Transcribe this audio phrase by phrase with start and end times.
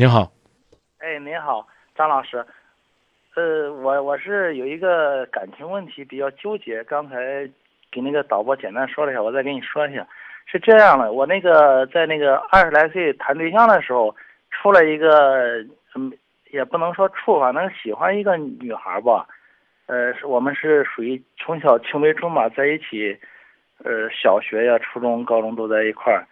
[0.00, 0.32] 您好，
[1.00, 2.42] 哎，您好，张老师。
[3.34, 7.46] 呃，我我是有一个感情问题比较纠结，刚才
[7.92, 10.08] 给那个导播简单说了一下，我再给你说一下。
[10.46, 14.16] 是这样的，我那个在那个二十来岁谈对象的时候，
[14.50, 15.58] 处了一个，
[15.94, 16.10] 嗯，
[16.50, 19.26] 也不能说处，反正喜欢一个女孩吧。
[19.84, 23.14] 呃，是我们是属于从小青梅竹马在一起，
[23.84, 26.26] 呃，小学呀、初中、高中都在一块儿。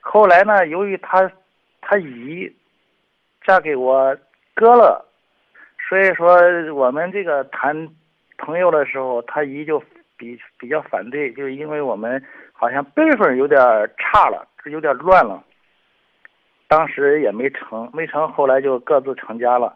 [0.00, 1.30] 后来呢，由于她，
[1.82, 2.50] 她姨
[3.46, 4.16] 嫁给我
[4.54, 5.04] 哥了，
[5.88, 6.38] 所以说
[6.74, 7.88] 我们这个谈
[8.38, 9.82] 朋友的时候，他姨就
[10.16, 12.22] 比比较反对，就是因为我们。
[12.60, 13.58] 好像辈分有点
[13.96, 15.42] 差了，有点乱了。
[16.68, 19.74] 当时也没成，没成，后来就各自成家了。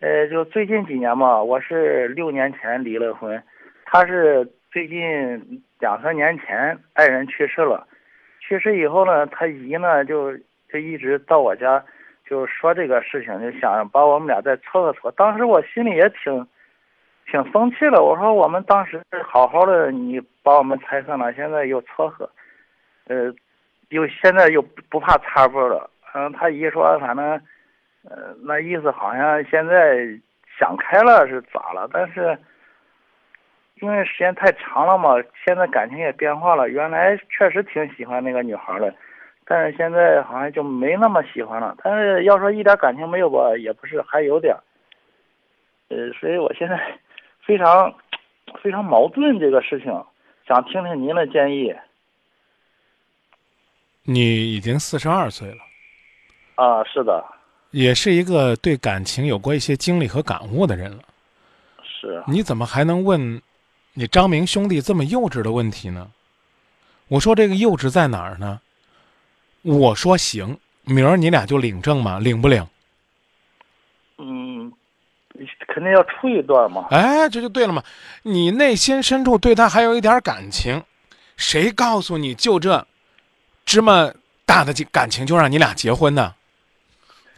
[0.00, 3.42] 呃，就最近几年嘛，我是六年前离了婚，
[3.84, 7.86] 他是最近两三年前爱人去世了。
[8.40, 10.34] 去世以后呢，他姨呢就
[10.72, 11.84] 就一直到我家，
[12.28, 15.10] 就说这个事情，就想把我们俩再撮合撮。
[15.12, 16.46] 当时我心里也挺。
[17.28, 22.30] 挺生气的，我说我们当时好好的，你把我们拆散了，现在又撮合，
[23.08, 23.34] 呃，
[23.88, 25.90] 又现在又不怕擦步了。
[26.14, 27.26] 嗯，他一说，反正，
[28.08, 30.06] 呃，那意思好像现在
[30.56, 31.90] 想开了是咋了？
[31.92, 32.38] 但是，
[33.80, 36.68] 因为时间太长了嘛，现在感情也变化了。
[36.68, 38.94] 原来确实挺喜欢那个女孩的，
[39.46, 41.74] 但是现在好像就没那么喜欢了。
[41.82, 44.54] 但是要说一点感情没有吧，也不是，还有点。
[45.88, 46.78] 呃，所以我现在。
[47.46, 47.94] 非常
[48.60, 49.86] 非常矛盾这个事情，
[50.48, 51.72] 想听听您的建议。
[54.02, 55.58] 你已经四十二岁了，
[56.56, 57.24] 啊，是的，
[57.70, 60.98] 也是一个对感情有过一些经历和感悟的人了。
[61.84, 63.40] 是，你怎么还能问
[63.94, 66.10] 你张明兄弟这么幼稚的问题呢？
[67.06, 68.60] 我说这个幼稚在哪儿呢？
[69.66, 72.64] 我说行，明儿你俩就领证嘛，领不领？
[74.18, 74.72] 嗯
[75.66, 76.86] 肯定要处一段嘛。
[76.90, 77.82] 哎，这就对了嘛。
[78.22, 80.82] 你内心深处对他还有一点感情，
[81.36, 82.86] 谁告诉你就这
[83.64, 84.10] 芝麻
[84.44, 86.32] 大的感情就让你俩结婚呢？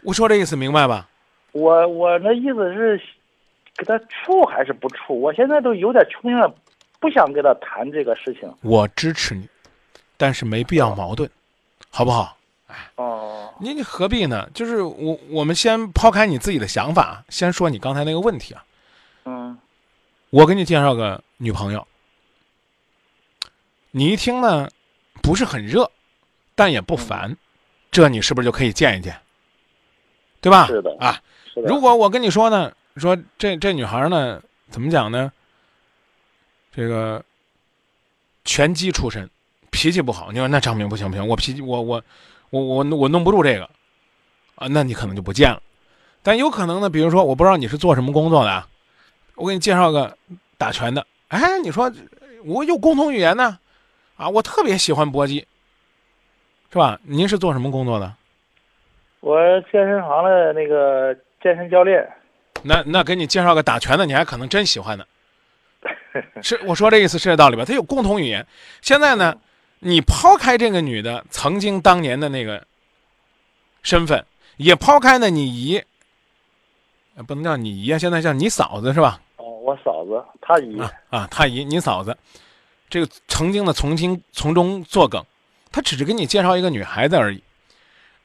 [0.03, 1.09] 我说这意思明白吧？
[1.51, 3.01] 我我那意思是，
[3.75, 5.19] 给他处还是不处？
[5.19, 6.53] 我现在都有点穷了
[6.99, 8.47] 不想跟他谈这个事情。
[8.61, 9.49] 我支持你，
[10.15, 11.27] 但是没必要矛盾，
[11.99, 12.37] 好不好？
[12.95, 14.49] 哦，你你何必呢？
[14.53, 18.63] 就是我，我们先抛开你自己的想法，先说你刚才那个问题啊。
[19.25, 19.59] 嗯，
[20.29, 21.85] 我给你介绍个女朋友，
[23.91, 24.69] 你一听呢，
[25.21, 25.91] 不是很热，
[26.55, 27.35] 但也不烦，
[27.91, 29.19] 这你是不是就可以见一见？
[30.39, 30.67] 对吧？
[30.67, 31.21] 是的啊。
[31.53, 35.33] 如果我跟你说呢，说这这女孩呢，怎么讲呢？
[36.71, 37.21] 这个
[38.45, 39.29] 拳击出身，
[39.71, 40.31] 脾气不好。
[40.31, 42.03] 你说那张明不行不行，我脾气我我。
[42.51, 43.69] 我我我弄不住这个，
[44.55, 45.61] 啊，那你可能就不见了。
[46.23, 48.67] 但有可能呢，比如说，我不知道你是做什么工作的啊，
[49.35, 50.17] 我给你介绍个
[50.57, 51.05] 打拳的。
[51.27, 51.93] 哎，你说
[52.43, 53.59] 我有共同语言呢，
[54.17, 55.45] 啊，我特别喜欢搏击，
[56.71, 56.99] 是吧？
[57.03, 58.11] 您是做什么工作的？
[59.19, 59.37] 我
[59.71, 62.03] 健身房的那个健身教练。
[62.63, 65.05] 那那给你介绍个打拳的，你还可能真喜欢呢。
[66.41, 67.63] 是我说这意思是这道理吧？
[67.63, 68.43] 他有共同语言。
[68.81, 69.37] 现在呢？
[69.79, 72.65] 你抛开这个女的曾经当年的那个
[73.81, 74.25] 身份，
[74.57, 75.81] 也抛开呢你姨，
[77.25, 79.21] 不能叫你姨啊，现在叫你嫂子是吧？
[79.37, 80.77] 哦，我嫂子，她姨
[81.09, 82.17] 啊，她姨，你嫂子，
[82.89, 85.23] 这个曾经的从经从中作梗，
[85.71, 87.41] 他只是给你介绍一个女孩子而已。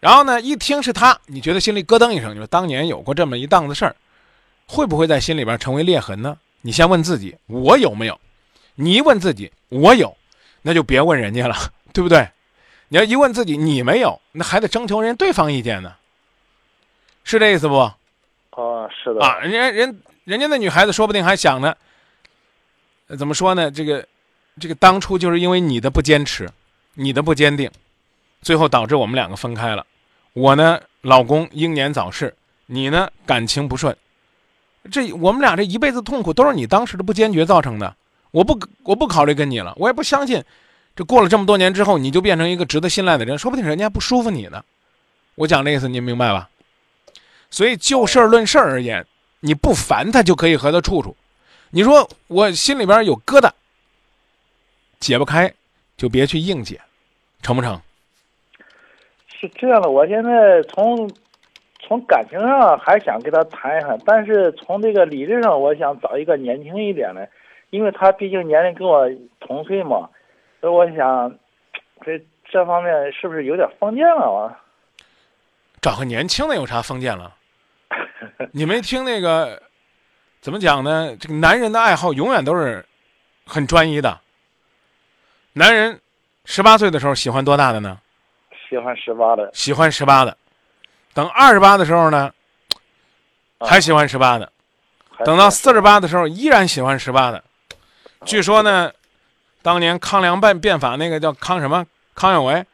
[0.01, 3.97] 然后呢，一听是她，你觉得心里咯噔一声，就是当年有过这么一档子事儿，
[4.67, 6.37] 会不会在心里边成为裂痕呢？
[6.63, 8.21] 你先问自己，我有没有？
[8.75, 10.17] 你一问自己，我有。
[10.67, 11.55] 那就别问人家了，
[11.93, 12.27] 对不对？
[12.89, 15.95] 你要一问自己，你没有，那还得征求人家对方意见呢，
[17.23, 17.91] 是这意思不？
[18.53, 21.75] 哦，是的啊，人家人人家那女孩子说不定还想呢，
[23.19, 23.71] 怎么说呢？
[23.71, 24.07] 这个
[24.59, 26.49] 这个当初就是因为你的不坚持，
[26.95, 27.71] 你的不坚定，
[28.41, 29.85] 最后导致我们两个分开了。
[30.33, 32.35] 我呢，老公英年早逝，
[32.67, 33.95] 你呢，感情不顺，
[34.91, 37.97] 这我们俩这一辈子痛苦都是你当时的不坚决造成的。
[38.35, 39.73] 我不，我不考虑跟你了。
[39.77, 40.43] 我也不相信，
[40.97, 43.39] 这过了这么多年之后，你就变成一个值得信赖的人。
[43.39, 44.65] 说不定人家不舒服你呢。
[45.37, 46.51] 我讲这意思，您明白吧？
[47.49, 49.07] 所以就事儿论事儿而言，
[49.39, 51.17] 你不烦他就可以和他处处。
[51.71, 53.49] 你说我心里边有疙瘩，
[54.99, 55.55] 解不开，
[55.97, 56.81] 就别去硬解，
[57.41, 57.81] 成不成？
[59.29, 61.09] 是这样的，我现在从
[61.87, 67.29] 从感情上还想跟他谈一谈，但是从这个理智上，我想找一个年轻一点的。
[67.75, 69.05] 因为他毕竟年龄跟我
[69.41, 70.09] 同岁嘛，
[70.61, 71.37] 所以我想，
[72.05, 74.57] 这这方面是不是有点封建了啊？
[75.83, 77.35] 找个年轻的有啥封建了？
[78.55, 79.61] 你没听那个
[80.41, 81.17] 怎么讲呢？
[81.19, 82.87] 这个男人的爱好永远都是
[83.45, 84.21] 很专一的。
[85.55, 86.01] 男人
[86.45, 87.99] 十八岁的时候喜欢多大的呢？
[88.71, 90.37] 喜欢十八的，喜欢十八的。
[91.13, 92.33] 等二十八的时候呢，
[93.59, 94.53] 还喜欢十八的。
[95.25, 97.43] 等到四十八的时候，依然喜欢十八的。
[98.25, 98.91] 据说呢，
[99.63, 101.85] 当年康梁变变法那个叫康什么
[102.15, 102.65] 康有为，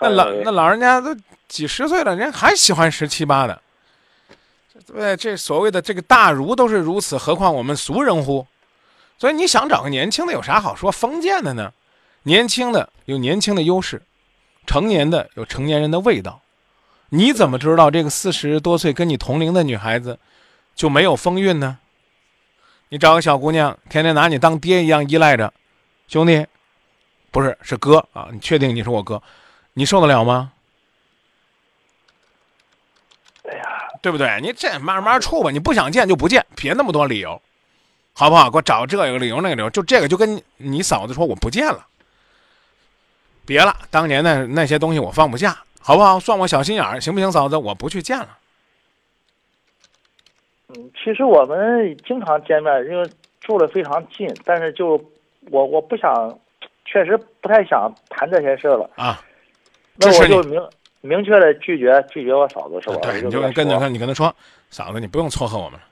[0.00, 1.14] 那老那老人家都
[1.46, 3.60] 几十岁了，人家还喜欢十七八的。
[4.86, 8.46] 对，这所谓的这个大儒都是如此，何况我们俗人乎？
[9.18, 10.90] 所以你想找个年轻的有啥好说？
[10.90, 11.72] 封建的呢？
[12.24, 14.02] 年轻的有年轻的优势，
[14.66, 16.40] 成年的有成年人的味道。
[17.10, 20.18] 你怎么知道这个四十多岁跟你同龄的女孩子
[20.74, 21.78] 就没有风韵呢？
[22.94, 25.52] 你找个小姑娘，天天拿你当爹一样依赖着，
[26.06, 26.46] 兄弟，
[27.32, 28.28] 不是是哥啊！
[28.30, 29.20] 你确定你是我哥？
[29.72, 30.52] 你受得了吗？
[33.50, 33.64] 哎呀，
[34.00, 34.38] 对不对？
[34.40, 37.42] 你这慢慢处吧，你不想见就不见，别那么多理由，
[38.12, 38.48] 好不好？
[38.48, 41.84] 给我找这个理由那个理由，就这个就跟你嫂子说我不见了，
[43.44, 46.20] 别了，当年的那些东西我放不下，好不好？
[46.20, 47.56] 算我小心眼儿，行不行，嫂子？
[47.56, 48.38] 我不去见了。
[50.76, 53.08] 嗯，其实我们经常见面，因为
[53.40, 55.02] 住的非常近，但是就
[55.50, 56.38] 我我不想，
[56.84, 59.22] 确实不太想谈这些事了啊。
[59.96, 60.60] 那我就明
[61.00, 62.96] 明确的拒绝拒绝我嫂子，是吧？
[63.02, 64.34] 对，你就跟他你跟他说，
[64.70, 65.86] 嫂子，你不用撮合我们了。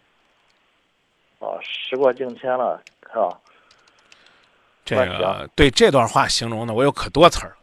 [1.38, 2.82] 哦，时过境迁了，
[3.12, 3.38] 是吧？
[4.84, 7.54] 这个对这段话形容的，我有可多词儿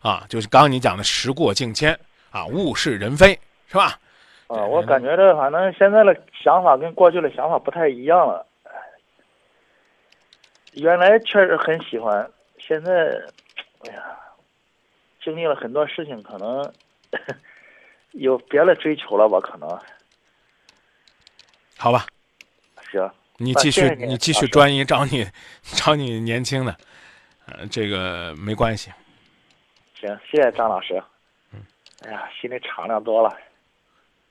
[0.00, 1.98] 啊，就是刚刚你讲的“时过境迁”
[2.30, 3.98] 啊，“物是人非”，是吧？
[4.48, 8.46] 啊，我感觉这反正现在的想法跟过去的想法不太一样了。
[10.74, 12.92] 原来确实很喜欢，现在，
[13.88, 14.02] 哎呀，
[15.22, 16.72] 经历了很多事情，可能
[18.12, 19.38] 有别的追求了吧？
[19.40, 19.68] 可能。
[21.78, 22.06] 好吧。
[22.90, 23.08] 行。
[23.36, 25.26] 你继续，你继续专一，找你，
[25.62, 26.76] 找你年轻的，
[27.46, 28.92] 呃，这个没关系。
[29.94, 31.02] 行，谢谢张老师。
[31.52, 31.60] 嗯。
[32.02, 33.36] 哎呀，心里敞亮多了。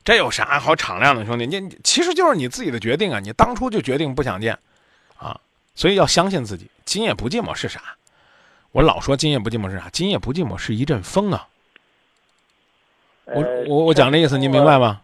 [0.04, 1.46] 这有啥好敞亮的，兄弟？
[1.46, 3.20] 你其实就是你自己的决定啊！
[3.20, 4.58] 你当初就决定不想见，
[5.18, 5.40] 啊，
[5.76, 6.70] 所以要相信自己。
[6.84, 7.82] 今夜不寂寞是啥？
[8.72, 9.90] 我老说今夜不寂寞是啥？
[9.92, 11.48] 今夜不寂寞是一阵风啊！
[13.26, 15.00] 我我我讲这意思，您明白吗？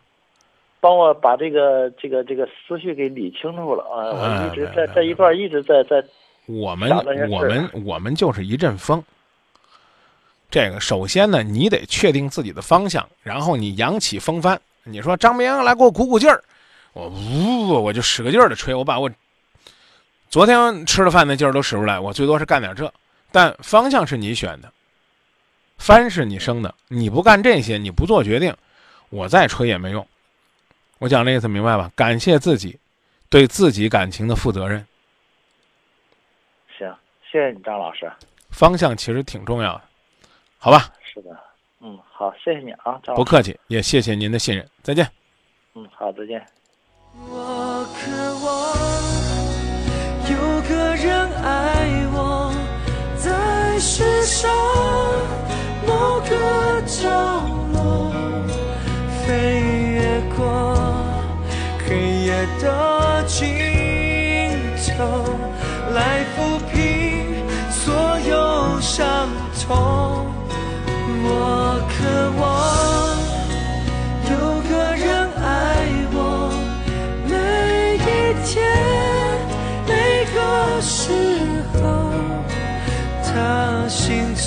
[0.81, 4.11] 帮我把这个这个这个思绪给理清楚了啊！
[4.11, 6.03] 我一直在在一段一直在在。
[6.45, 6.89] 我们
[7.29, 9.01] 我们我们就是一阵风。
[10.49, 14.59] 这个首先呢，你得确定自己的方向，然后你扬起风帆。
[14.83, 16.43] 你说张明来给我鼓鼓劲儿，
[16.93, 19.09] 我呜我就使个劲儿的吹，我把我
[20.29, 22.91] 昨天吃了饭那劲儿都使出来，我最多是干点这，
[23.31, 24.71] 但方向是你选的，
[25.77, 28.55] 帆是你生的，你不干这些，你不做决定，
[29.09, 30.07] 我再吹也没用。
[30.97, 31.91] 我讲这意思明白吧？
[31.95, 32.79] 感谢自己，
[33.29, 34.85] 对自己感情的负责任。
[36.77, 36.93] 行，
[37.31, 38.11] 谢谢你张老师。
[38.49, 39.81] 方向其实挺重要的，
[40.57, 40.91] 好吧？
[41.01, 41.29] 是的。
[41.81, 45.07] 嗯，好，谢谢你啊，不客气，也谢谢您的信任，再见。
[45.75, 46.45] 嗯，好，再见。
[47.13, 48.11] 我渴
[48.43, 48.47] 望
[50.29, 50.35] 有
[50.67, 51.07] 个人
[51.41, 52.51] 爱我，
[53.15, 54.51] 在世上
[55.87, 57.09] 某个角
[57.73, 58.11] 落，
[59.25, 59.61] 飞
[59.93, 60.75] 越过
[61.87, 61.95] 黑
[62.25, 63.39] 夜的尽
[64.97, 65.23] 头，
[65.93, 66.25] 来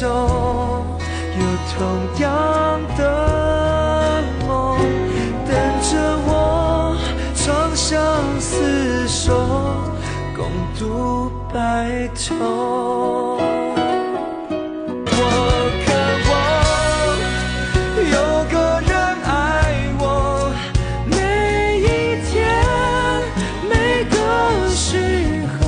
[0.02, 1.42] 都有
[1.78, 1.78] 同
[2.18, 2.26] 样
[2.99, 3.00] 的
[4.49, 4.50] 梦，
[5.47, 5.90] 等着
[6.26, 6.28] 我
[7.37, 8.02] 长相
[8.40, 9.32] 厮守，
[10.35, 12.35] 共度白头。
[15.06, 15.16] 我
[15.85, 15.88] 渴
[16.28, 16.32] 望
[18.11, 18.14] 有
[18.50, 18.54] 个
[18.90, 18.92] 人
[19.23, 19.30] 爱
[20.00, 20.02] 我，
[21.06, 21.14] 每
[21.78, 21.87] 一
[22.26, 22.35] 天，
[23.71, 23.73] 每
[24.11, 24.16] 个
[24.75, 24.82] 时
[25.61, 25.62] 候，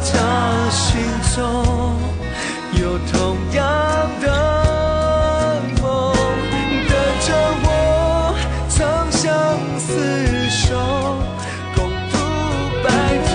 [0.00, 0.10] 他
[0.70, 0.82] 心
[1.34, 1.93] 中。
[2.80, 3.62] 有同样
[4.20, 6.14] 的梦，
[6.88, 7.28] 等着
[7.62, 7.68] 我
[8.68, 9.32] 长相
[9.78, 10.76] 厮守，
[11.74, 12.16] 共度
[12.84, 12.86] 白
[13.28, 13.32] 头。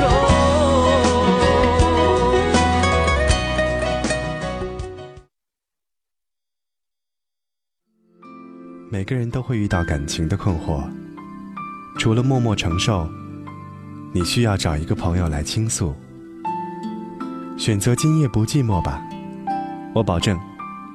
[8.91, 10.84] 每个人都会遇到感情的困惑，
[11.98, 13.08] 除了默默承受，
[14.12, 15.96] 你需要找一个朋友来倾诉。
[17.58, 19.01] 选择今夜不寂寞吧，
[19.93, 20.39] 我保证，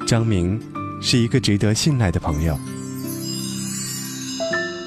[0.07, 0.61] 张明
[1.03, 2.57] 是一个值得信赖的朋友。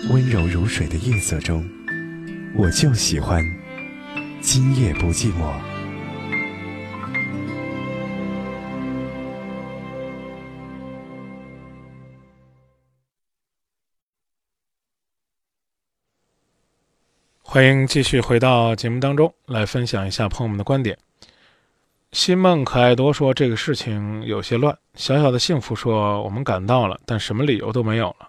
[0.10, 1.68] 温柔如水的夜色中，
[2.56, 3.44] 我就喜欢
[4.42, 5.54] 今夜不寂寞。
[17.42, 20.98] 欢迎继续回到节目当中来分享一下朋友们的观点。
[22.18, 28.28] 新梦可爱多说这个事情有些乱，小小的幸福说我们赶到了，但什么理由都没有了。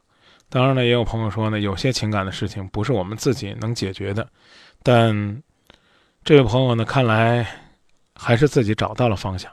[0.51, 4.29] 当然了，也有朋友说呢，有些情感的事情不是我们自己能解决的，
[4.83, 5.43] 但
[6.23, 7.47] 这位朋友呢，看来
[8.15, 9.51] 还是自己找到了方向。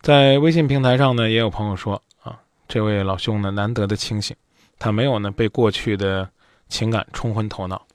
[0.00, 4.34] 在微信平台上呢，也有朋友说啊，这位老兄呢，难得的清醒，
[4.78, 6.26] 他没有呢被过去的
[6.66, 7.86] 情感冲昏头脑。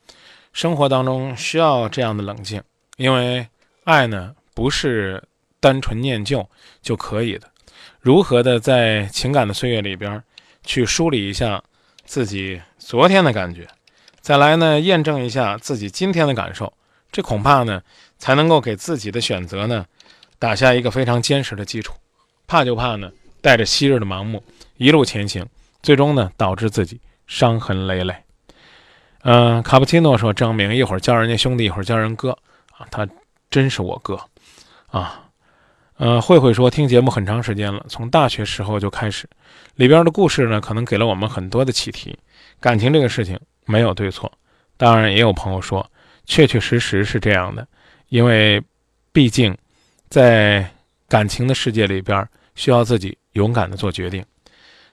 [0.54, 2.62] 生活当中需要这样的冷静，
[2.98, 3.48] 因为
[3.86, 5.24] 爱呢不是
[5.60, 6.48] 单纯念旧
[6.82, 7.50] 就可以的。
[8.02, 10.22] 如何的在情感的岁月里边？
[10.68, 11.64] 去梳理一下
[12.06, 13.68] 自己昨天的感觉，
[14.20, 16.74] 再来呢验证一下自己今天的感受，
[17.12, 17.84] 这恐怕呢
[18.18, 19.86] 才能够给自己的选择呢
[20.40, 21.94] 打下一个非常坚实的基础。
[22.48, 23.12] 怕就怕呢
[23.42, 24.44] 带着昔日的盲目
[24.78, 25.46] 一路前行，
[25.84, 28.16] 最终呢导致自己伤痕累累。
[29.22, 32.32] 嗯，卡布奇诺说：“张明一会儿叫人家兄弟，一会儿叫人哥
[32.72, 33.08] 啊，他
[33.56, 34.20] 真是我哥
[34.88, 35.22] 啊。”
[35.98, 39.30] 呃，慧慧说听节目很长时间了，从大学时候就开始，
[39.76, 42.20] 里边的故事呢，可能给了我们很多的启迪。
[42.60, 44.30] 感情这个事情没有对错，
[44.76, 45.90] 当然也有朋友说，
[46.26, 47.66] 确确实实是这样的，
[48.10, 48.62] 因为
[49.14, 49.58] 毕竟
[50.10, 50.70] 在
[51.08, 54.22] 感情的世界里边，需要自己勇敢的做决定。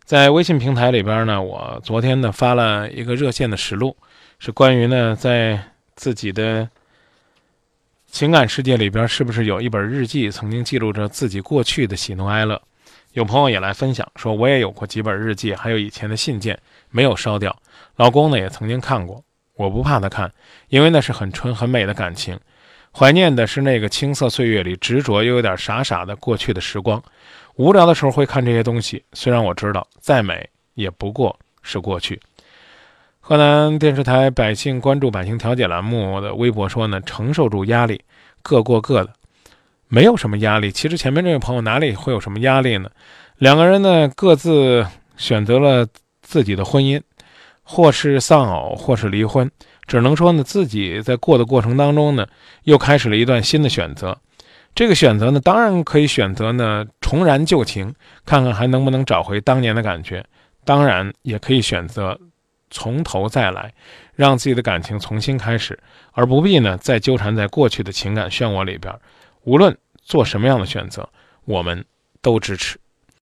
[0.05, 3.97] 在微信平台里边呢，我昨天呢发了一个热线的实录，
[4.39, 5.61] 是关于呢在
[5.97, 6.69] 自己的。
[8.13, 12.61] 情感世界里边是不是有一本日记，曾经记录着自己过去的喜怒哀乐？
[13.15, 17.57] 有朋友也来分享说，我也有过几本日记，还有以前的信件没有烧掉。
[17.97, 19.25] 老公呢也曾经看过，
[19.57, 20.31] 我不怕他看，
[20.69, 22.39] 因为那是很纯很美的感情。
[22.95, 27.03] 怀念的是那个青涩岁月里执着又有点傻傻的过去的时光。
[27.55, 32.21] 无聊的时候会看这些东西，虽然我知道再美也不过是过去。
[33.25, 38.03] 河南电视台百姓关注百姓调解栏目的微博说呢，承受住压力，
[38.43, 39.13] 各过各的，
[39.87, 40.73] 没有什么压力。
[40.73, 42.91] 其实前面这位朋友哪里会有什么压力呢？
[43.39, 44.85] 两个人呢各自
[45.17, 45.87] 选择了
[46.21, 47.01] 自己的婚姻，
[47.63, 49.49] 或是丧偶，或是离婚，
[49.87, 52.27] 只能说呢自己在过的过程当中呢，
[52.65, 54.19] 又开始了一段新的选择。
[54.75, 57.95] 这个选择呢，当然可以选择呢重燃旧情，
[58.27, 60.21] 看看还能不能找回当年的感觉；
[60.65, 62.19] 当然也可以选择。
[62.73, 63.73] 从头再来，
[64.17, 65.79] 让自己的感情重新开始，
[66.11, 68.93] 而不必呢再纠缠在过去的情感漩涡里边。
[69.45, 71.09] 无论做什么样的选择，
[71.45, 71.85] 我们
[72.21, 72.82] 都支持。